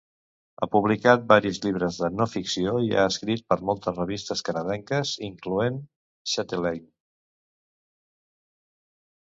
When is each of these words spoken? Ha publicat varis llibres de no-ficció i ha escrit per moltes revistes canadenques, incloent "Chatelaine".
Ha 0.61 0.67
publicat 0.75 1.25
varis 1.31 1.59
llibres 1.65 1.99
de 2.03 2.09
no-ficció 2.21 2.73
i 2.85 2.89
ha 2.95 3.03
escrit 3.11 3.45
per 3.53 3.59
moltes 3.71 3.97
revistes 4.01 4.43
canadenques, 4.49 5.13
incloent 5.29 5.79
"Chatelaine". 6.35 6.89